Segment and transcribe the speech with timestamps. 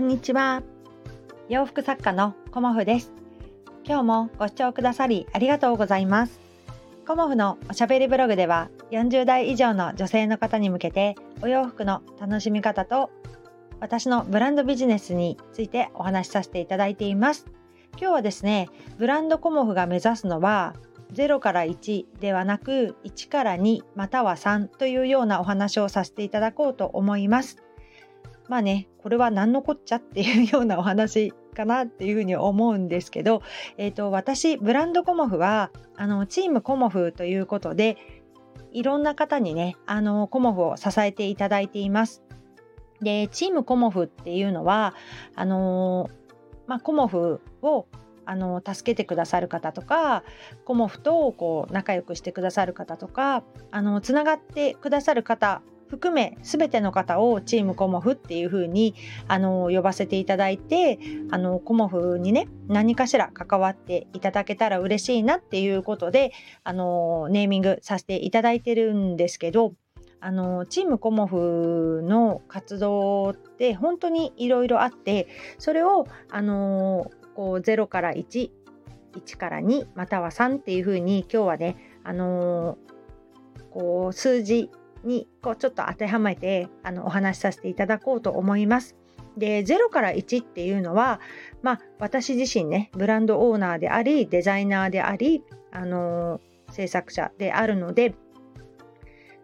[0.00, 0.62] こんにちは。
[1.50, 3.12] 洋服作家のコモフです。
[3.84, 6.40] 今日もご視聴くださりありがとうございます。
[7.06, 13.10] コモフのおしゃべりブログでは40代以上の女性の方に向けてお洋服の楽しみ方と
[13.78, 17.44] 私のブランドビジネスについてお話しさせていただいています。
[17.98, 20.76] 今日はですねブランドコモフが目指すのは
[21.12, 27.58] 0から1ではなく1から2または3というようなお話をさせていただこうと思います。
[28.50, 33.42] まあねこれは何のこっちゃっていうようなお話かなっていうふうに思うんですけど、
[33.78, 37.96] えーと、私ブランドコモフはあのチームコモフということで
[38.72, 42.24] いろんな方にねあのコモフを支えていただいています。
[43.00, 44.94] でチームコモフっていうのは
[45.36, 46.10] あの
[46.66, 47.86] まあ、コモフを
[48.26, 50.22] あの助けてくださる方とか
[50.64, 58.94] コモフとこう仲良くしてくださる方とかあのつながってくださる方含め全ての方をチームコモフっていう風に
[59.28, 60.98] あの呼ばせていただいて
[61.30, 66.32] あのコモフにね何かしら関わっていただけたら嬉しいなっていうことで
[66.64, 69.74] あのネーミングさせていただいてるんですけど
[70.20, 78.50] あのチームコモフの活動って本当にいろいろあってそれをあのこう0から1、
[79.14, 82.76] 1から2または3っていう風に今日はね、あの、
[83.70, 84.70] こう数字
[85.04, 88.96] にこうちょっと当てはめてあのお話しさせていただこうと思います。
[89.36, 91.20] で0から1っていうのは、
[91.62, 98.14] まあ、私自身ねブランドオーナーでありデザイナーであり、あのー、制作者であるので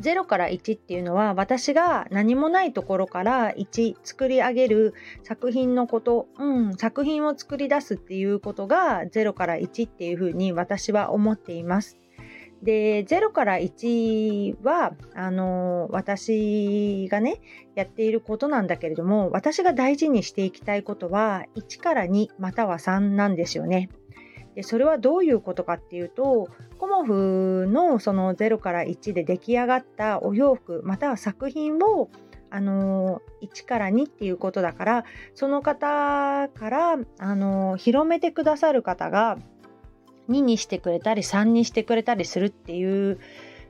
[0.00, 11.98] 0から1っていうのは私が何もないところから1作り上げる作品のこと、うん、作品を作り出すっていうことが0から1っていうふうに私は思っています。
[12.62, 17.40] で0から1はあの私がね
[17.74, 23.88] やっていることなんだけれども私が大事にしていきたいことは1から2または3なんですよね。
[24.54, 32.10] でそれはどういうことかっていうとコモフのその0から1で出来上がったお洋服または作品を
[32.50, 35.04] あの1から2っていうことだから
[35.34, 39.38] その方からあの広めてくださる方が
[40.30, 43.18] 2にしてくれたり3にしてくれたりするっていう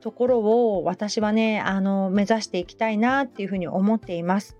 [0.00, 4.56] ところを私はねあの目指していきたいなっていうふうに思っています。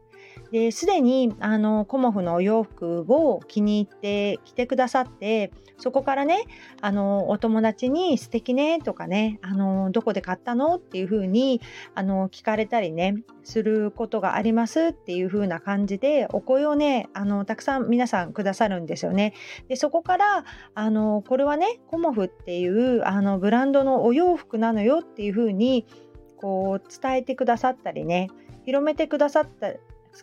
[0.51, 6.45] ですでにあのコモフのお洋服を気に入って着てくださってそこからね
[6.81, 11.61] あのお友達に「素敵ね」とかねあの「どこで買ったの?」っていう風に
[11.95, 19.35] あに聞かれたりねすることがありますっていう風な感じでお声をねあのたくさん皆さんくださるんですよね。
[19.69, 20.45] でそこから
[20.75, 25.87] あのこれはねコモフっていうあのブランドのお洋服なのよっていう風に
[26.37, 28.29] こう伝えてくださったりね
[28.65, 29.73] 広めてくださった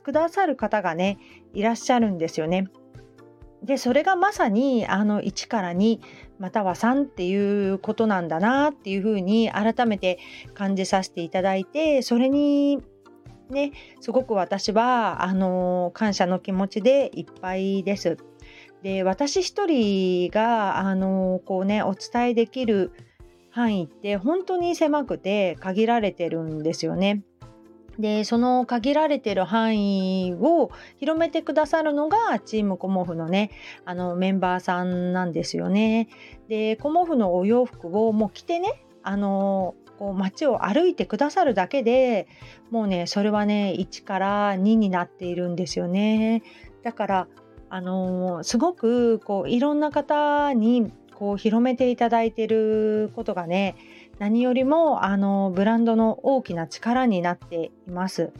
[0.04, 1.18] くださる方がね
[1.54, 2.68] いらっしゃるんですよね。
[3.64, 6.00] でそれがまさにあの1から2
[6.40, 10.20] または3っていうことなんだなっていうふうに改めて
[10.54, 12.82] 感じさせていただいてそれに
[13.50, 18.18] ねすごく私はあの感謝の気持ちでいっぱいです。
[18.82, 22.94] で私一人があのこうねお伝えできる
[23.50, 27.24] 範囲って本当に狭くて限られてるんですよね。
[27.98, 33.52] でその限られてる範囲を広めてくださるのがチームコモフのね
[33.86, 36.08] あのメンバーさんなんですよね。
[36.48, 42.28] でコモフのお洋服をもう着てねあのこう街を歩いてくださるだけで
[42.72, 46.44] もうねそれはね1から2になっているんですよね。
[46.84, 47.28] だから
[47.70, 53.76] あのすごくこういろんな方にこう広めていただいてることがね
[54.20, 58.32] 何よりもあのブランドの大きな力になっています。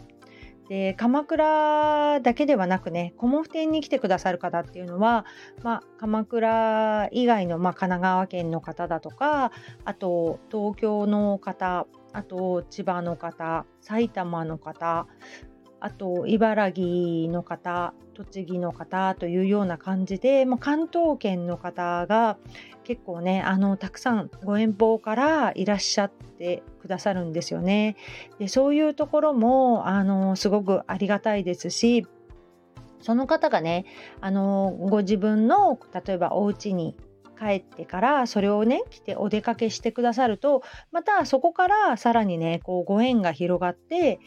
[0.68, 5.26] で鎌倉だけではなくねモフ店に来てくださる方っていうのは、
[5.64, 9.52] まあ、鎌倉以外の、まあ、神奈川県の方だとか
[9.84, 15.08] あと東京の方あと千葉の方埼玉の方
[15.80, 22.38] あと茨城の方栃木の方というような感じで、まあ、関東圏の方が
[22.84, 27.96] 結構ねあのたくさんご遠方からいらっしゃってくださるんですよね。
[28.40, 32.06] でそういうところもあのすごくありがたいですし
[33.00, 33.86] その方がね
[34.20, 36.96] あのご自分の例えばお家に
[37.40, 40.62] 帰ってからそれをね着てお出かけしてくださると
[40.92, 44.20] またそこからさらにねこうご縁が広がって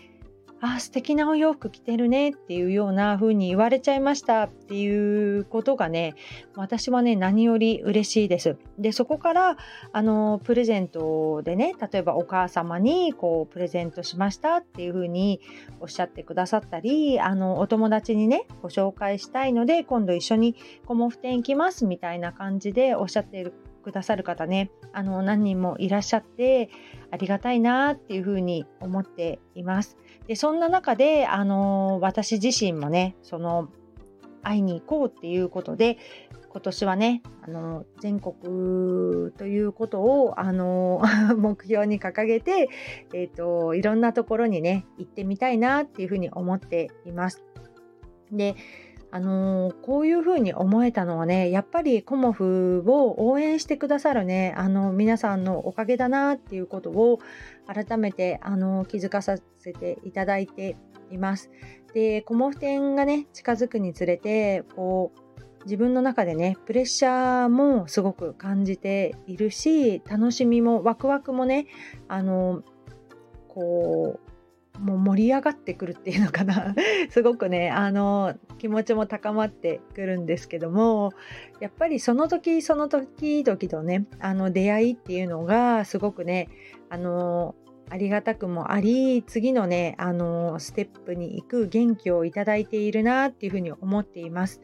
[0.65, 6.15] あ素敵なお洋服着てるねっていうような風に言われちゃいましたっていうことがね
[6.55, 8.57] 私はね何より嬉しいです。
[8.79, 9.57] でそこから
[9.93, 15.41] あのプレゼントでね例えばお母様にこうプレゼントしましたっていう風に
[15.81, 20.55] おっしゃってくださったりあのお友達にねご紹介したいので今度一緒に
[20.87, 26.71] コモフ展行きますみたいな感じでおっしゃっているくださる方ねあの何人もいらっしゃって
[27.11, 29.99] ありがたいなっていうふうに思っています。
[30.27, 33.69] でそんな中であの私自身もねその
[34.43, 35.99] 会いに行こうっていうことで
[36.53, 41.03] 今年はねあの全国ということをあの
[41.37, 42.69] 目標に掲げて、
[43.15, 47.43] えーと、いろんなところにね行ってみたいなっていうふうに思っています。
[48.31, 48.55] で
[49.13, 57.21] あのー、こういうふうに思えたのはねやっぱりコモフを応援してくださるねあの皆さんのおかげだなっていうことを
[57.67, 60.77] 改めてあの気づかさせていただいて
[61.11, 61.51] います。
[61.93, 71.67] でコモフ展がね近づくにつれてこう自分の中でねプレッシャーもすごく感じているし楽しみもワクワクもね
[72.09, 72.63] あの
[73.49, 74.32] こう
[74.83, 76.75] もう盛り上がってくるっていうのかな。
[77.11, 81.13] すごくねあの気持ちも高まってくるんですけども
[81.61, 86.49] やっぱりその時その時々のねあの出会いっていうのがすごくね
[86.89, 87.55] あの
[87.91, 94.61] ありがたくもあり次のねあのステップに行く元気をいただいているなっていうふうに思っています。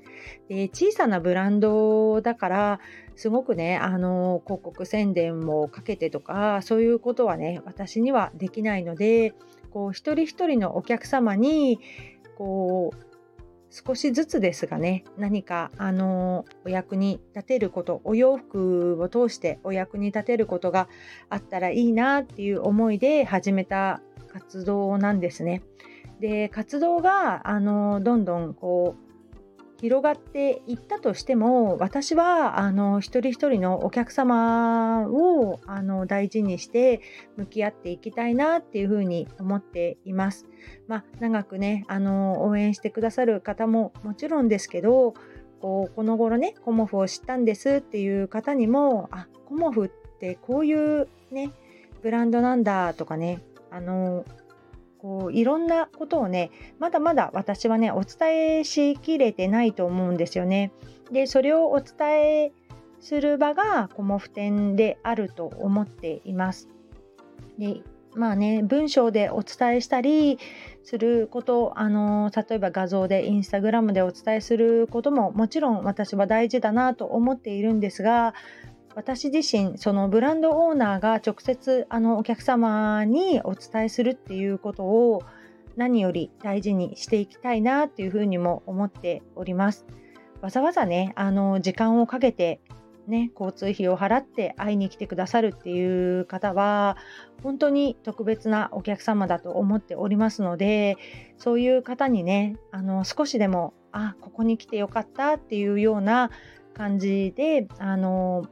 [0.48, 2.80] で小さなブランドだから
[3.16, 9.34] すごくねあの広告宣伝をかけてとかそういうことはね私にはできないので
[9.70, 11.80] こう一人一人のお客様に
[12.36, 13.07] こう
[13.70, 20.88] 少しずつですがね何かあのお役に立てることお洋服を通してお役に立てることが
[21.28, 24.00] あったらいいなっていう思いで始めた
[24.32, 25.62] 活動なんですね。
[26.20, 29.07] で活動があのどんどんこう
[29.80, 37.00] 広がっていったとしても私はあの一人一人のお客様をあの大事にして
[37.36, 40.46] 向き合っていきたいなっていうふうに思っています。
[40.88, 45.14] まあ、長くねあの応援してくださる方ももちろんですけど
[45.60, 49.88] こうこの頃ねコモフを知ったんですっていう方にもあコモフっ
[50.18, 51.52] てこういうね
[52.02, 54.24] ブランドなんだとかねあの
[54.98, 60.72] こういろんなことをねまだまだ私はねお伝えしきれてないと思うんですよね。
[61.12, 62.52] でそれをお伝え
[63.00, 66.68] する場がコモフ展であると思っています。
[67.58, 67.80] で
[68.14, 70.38] まあね文章でお伝えしたり
[70.82, 78.34] することあの例えば画像でインスタグラムでお伝えすることももちろん私は大事だなと思っているんですが
[78.98, 85.22] 私自身そのブランドオーナーが直接あのお客様にお伝えするっていうことを
[85.76, 89.86] 何より大事にしていきたいなっていうふうにも思っております。
[90.40, 92.60] わざわざねあの時間をかけて
[93.06, 96.98] ね、交通費を払って会いに来てくださるっていう方は
[97.42, 100.98] 本当に特別なお客様だと思っておりますので
[101.38, 106.30] そういう方にねあの少しでもあここに来てよかったっていうような
[106.74, 108.44] 感じであの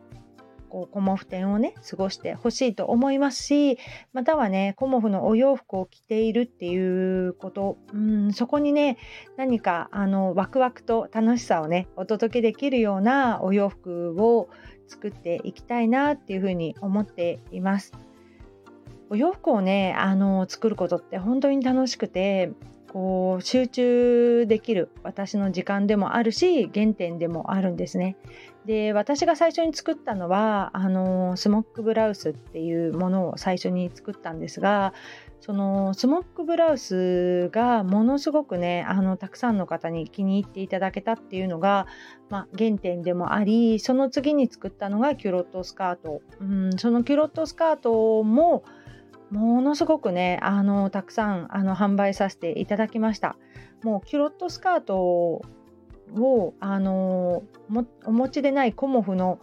[0.68, 3.78] こうコモフ展をね過ごしてほしいと思いますし
[4.12, 8.98] またはねコモフのお洋服を着ているっていうことうんそこにね
[9.36, 14.48] 何かあのワクワクと楽しさをねお届けできるようなお洋服を
[14.88, 17.92] 作っていきたいなっていうふうに思っています。
[19.08, 22.50] お洋服をねあの作ることって本当に楽しくて
[22.88, 28.16] こう集中できる私の時間でもあるし原点でもあるんですね。
[28.66, 34.92] で私が最初に作ったのはあのスモックブラウスっていうものを最初に作ったんですが
[35.40, 41.86] そのスモックブラウスがものすごくねあのたくさんの方に気に入っていただけたっていうのが、
[42.28, 48.64] まあ、原点でもありその次に作ったのがキュロットスカート、うん、そのキュロットスカートも
[49.30, 53.36] ものすごくねあのたくさんあの販売させていただきました。
[53.82, 55.42] もうキュロットスカート
[56.14, 57.42] を、あの
[58.04, 59.38] お持ちでないコモフの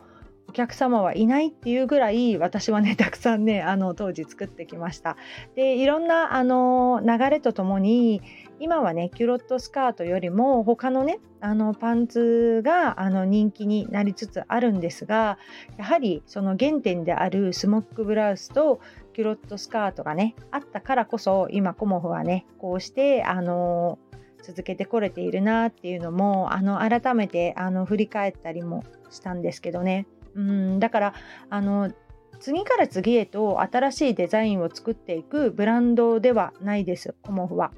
[0.48, 5.17] お客様はいないっていうぐらい私はねたくさんねあの当時作ってきました。
[5.55, 8.22] でいろんなあの流れとともに
[8.60, 15.39] 今はねキュロットスカートよりも他のねあのパンツがあの人気になりつつあるんですが
[15.77, 18.79] やはりその原点であるスモックブラウスと
[19.13, 23.98] キュロットスカートがねあったからこそ今コモフはねこうしてあの
[24.44, 31.14] 続けてこれているなっていうのもあの改めてあの振り返ったりもしたんですけどねうんだから
[31.50, 31.92] あの
[32.40, 37.72] 次から次へと新しいデザインを作っていくブランドではないですコモフは。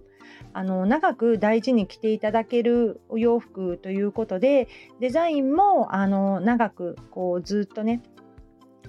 [0.53, 4.69] あの長く大事に着ていただけるお洋服ということで
[5.01, 8.01] デザインもあの長くこうずっとね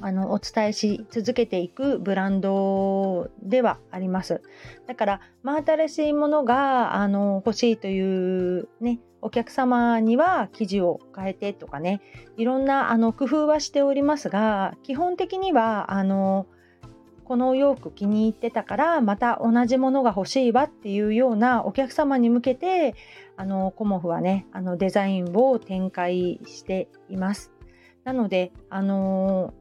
[0.01, 4.43] あのお伝えし続けていくブランドではあります。
[4.87, 12.01] だから真新しいものがあの欲しいというねお客様には生地を変えてとかね
[12.37, 16.47] いろんなあの工夫はしておりますが基本的にはあの
[17.25, 22.95] このお洋服気に入ってたからまた同じものが欲しいわっていうようなお客様に向けて
[23.37, 27.53] あのコモフはねあのデザインを展開しています。
[28.05, 29.53] なのであの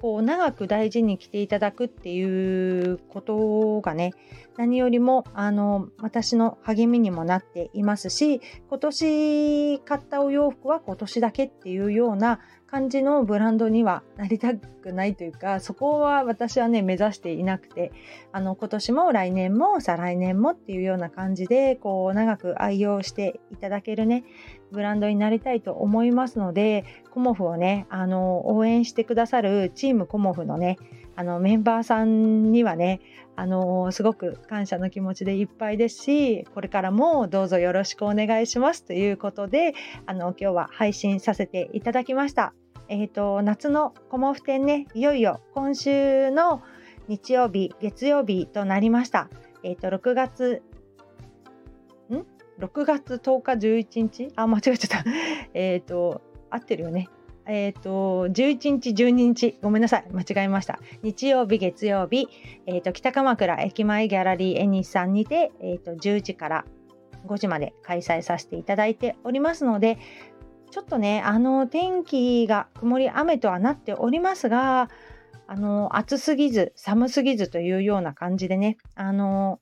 [0.00, 4.12] こう長く大事に着ていただくっていうことがね
[4.56, 12.40] 何よりもあの私の励みにもなっていますし今年買ったお洋服は今年だけっていうような
[12.74, 17.92] 感じのブランドにはなりたくないというかそこは私はね目指していなくて
[18.32, 24.24] あの今年も来年も再来年もっていうような感じでこう長く愛用していただけるね
[24.72, 30.76] ブランドになりたいと思いますのでコモフをねあの応援してくださるチームコモフのね
[31.14, 33.00] あのメンバーさんにはね
[33.36, 39.74] あのすごく感謝の気持ちでいっぱいですしこれからもどうぞよろしくお願いしますということで
[40.06, 42.52] あの今日は配信させていただきました。
[42.88, 46.62] えーと、夏のコモフ展ねいよいよ今週の
[47.08, 49.28] 日曜日月曜日となりました。
[49.62, 50.62] え、ー、と6月
[52.10, 52.26] ん
[52.62, 54.32] ？6月10日11日？
[54.36, 55.10] あ間違えちゃった。
[55.54, 57.08] えっと合ってるよね。
[57.46, 59.58] えっ、ー、と11日12日。
[59.62, 60.06] ごめんなさい。
[60.12, 60.78] 間違えました。
[61.02, 62.28] 日曜日月曜日、
[62.66, 66.64] えーと、北鎌倉駅前ギャラリーエニスさんにて、えーと10時から
[67.26, 69.98] 5時まで開催させていただいておりますので
[70.74, 74.90] ちょっとねあの天気が曇り雨とはなっておりますが
[75.46, 79.60] あの暑すぎず寒すぎずというような感じでねあの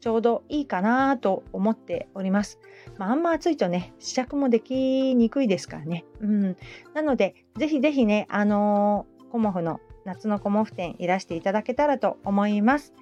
[0.00, 2.60] ちょうどいいかなと思っております。
[2.98, 6.04] まあ、あんま暑いとね試着もできにくいですからね。
[6.20, 6.56] うん、
[6.94, 12.94] なのでぜひぜひねあのコモフの夏のコモフ展いらしていただけたらと思います。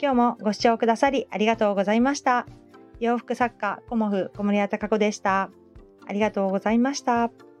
[0.00, 2.46] 今日もご視聴くださりありがとうございました。
[3.00, 5.50] 洋服作家コモフ小森屋隆子でした。
[6.06, 7.51] ありがとうございました。